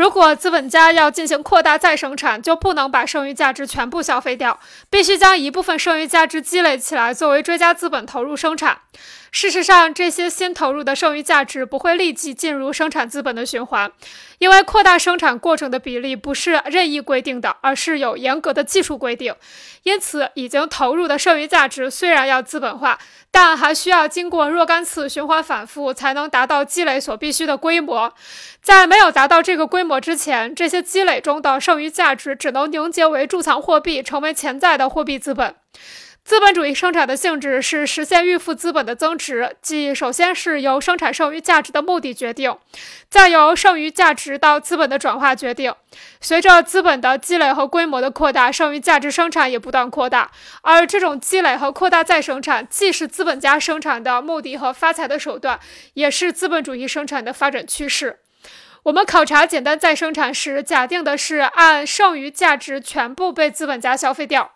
[0.00, 8.78] 如果资本家要进行扩大再生产，就不能把剩余价值全部消费掉，必须将一部分剩余价值积累起来，作为追加资本投入生产。
[9.30, 13.92] 事实上，这些新投入的剩余价值不会立即进入生产资本的循环，
[14.38, 19.34] 因为扩大生产过程的比例不是任意规定的，而是有严格的技术规定。
[19.82, 22.98] 因此，已经投入的剩余价值虽然要资本化，
[23.30, 28.12] 但还需要经过若干次循环反复，才能达到积累所必须的规模。
[28.60, 35.56] 在没有达到这个规模我之前，这些积累中的剩余价值只能凝结为贮藏货币，成为潜在的货币资本。
[36.22, 42.56] 资本主义生产的性质是实现预付资本的增值，即首先是由生产剩余价值的目的决定，
[43.08, 45.74] 再由剩余价值到资本的转化决定。
[46.20, 50.30] 随着资本的积累和规模的扩大，剩余价值生产也不断扩大。
[50.62, 55.58] 而这种积累和扩大再生产，既是资本家生产的目的和发财的手段，
[55.94, 58.20] 也是资本主义生产的发展趋势。
[58.84, 64.52] 我们考察简单再生产时，假定的是按剩余价值全部被资本家消费掉。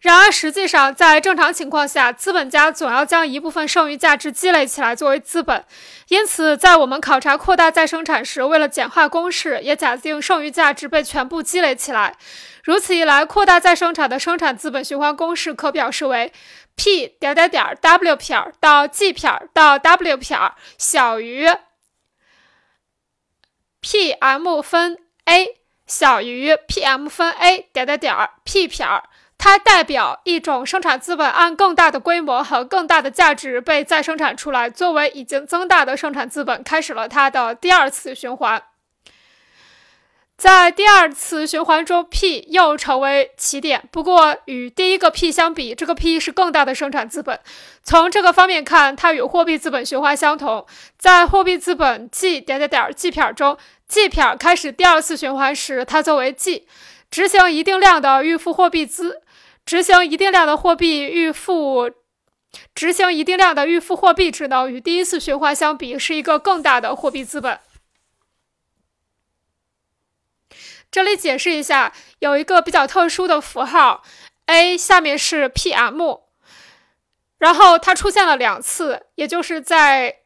[0.00, 5.64] 然而，实际上，在正常情况下，资本家总要将一部分剩余价值积累起来作为资本。
[6.08, 12.16] 因此，在我们考察扩大再生产时，为了简化公式，也假定剩余价值被全部积累起来。
[12.64, 16.32] 如此一来，扩大再生产的生产资本循环公式可表示为
[16.74, 20.36] ：P 点点点 W 撇到 G 撇到 W 撇
[20.76, 21.48] 小于
[23.92, 28.86] PM 分 A 小于 PM 分 A 点点点 P 撇。
[29.36, 38.62] 它代表一种生产资本按更大的规模和更大的价值被再生产出来，作为已经增大的生产资本，开始了它的第二次循环。
[40.42, 43.88] 在第二次循环中，P 又成为起点。
[43.92, 47.38] 不过，与第一个 P 相比，这个 P 是更大的生产资本。
[47.84, 50.66] 从这个方面看，它与货币资本循环相同。
[50.98, 56.66] 在货币资本 G 点点点 G 撇中，G 撇开始第二次循环时，它作为 G，
[57.08, 59.22] 执行一定量的预付货币资。
[59.64, 61.88] 执行一定量的货币预付，
[62.74, 67.60] 执行一定量的预付货币职能，与第一次循环相比，是一个更大的货币资本。
[70.92, 74.02] 这里解释一下，有一个比较特殊的符号
[74.46, 76.20] A，下面是 PM，
[77.38, 80.18] 然后它出现了两次，也就是在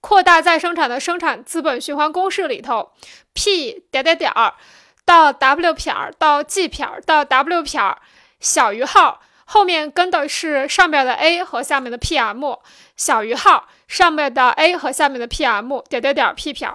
[0.00, 2.92] 扩大再生产的生产资本循环公式里头
[3.34, 4.54] ，P 点点点儿
[5.04, 7.80] 到 W 撇到 G 撇到 W 撇。
[8.40, 12.60] 小于号后面跟的是上面的 A 和下面的 PM，
[12.96, 16.74] 小于号上面的 A 和下面的 PM 点点点 P 撇。